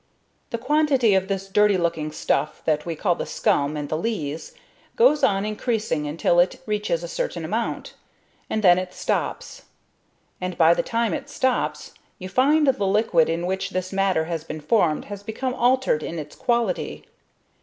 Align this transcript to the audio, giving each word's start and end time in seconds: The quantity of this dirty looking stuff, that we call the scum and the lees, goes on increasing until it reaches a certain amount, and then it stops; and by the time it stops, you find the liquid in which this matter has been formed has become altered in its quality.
The 0.49 0.57
quantity 0.57 1.13
of 1.13 1.27
this 1.27 1.47
dirty 1.47 1.77
looking 1.77 2.11
stuff, 2.11 2.63
that 2.65 2.87
we 2.87 2.95
call 2.95 3.13
the 3.13 3.27
scum 3.27 3.77
and 3.77 3.87
the 3.87 3.95
lees, 3.95 4.55
goes 4.95 5.23
on 5.23 5.45
increasing 5.45 6.07
until 6.07 6.39
it 6.39 6.59
reaches 6.65 7.03
a 7.03 7.07
certain 7.07 7.45
amount, 7.45 7.93
and 8.49 8.63
then 8.63 8.79
it 8.79 8.95
stops; 8.95 9.65
and 10.41 10.57
by 10.57 10.73
the 10.73 10.81
time 10.81 11.13
it 11.13 11.29
stops, 11.29 11.93
you 12.17 12.29
find 12.29 12.65
the 12.65 12.83
liquid 12.87 13.29
in 13.29 13.45
which 13.45 13.69
this 13.69 13.93
matter 13.93 14.25
has 14.25 14.43
been 14.43 14.59
formed 14.59 15.05
has 15.05 15.21
become 15.21 15.53
altered 15.53 16.01
in 16.01 16.17
its 16.17 16.35
quality. 16.35 17.05